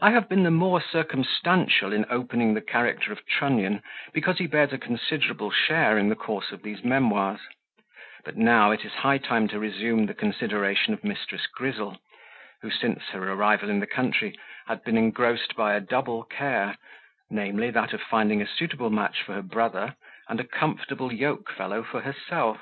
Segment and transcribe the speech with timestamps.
[0.00, 3.80] I have been the more circumstantial in opening the character of Trunnion,
[4.12, 7.38] because he bears a considerable share in the course of these memoirs;
[8.24, 11.48] but now it is high time to resume the consideration of Mrs.
[11.54, 11.98] Grizzle,
[12.60, 16.76] who, since her arrival in the country, had been engrossed by a double care,
[17.30, 19.94] namely, that of finding a suitable match for her brother,
[20.28, 22.58] and a comfortable yoke fellow for herself.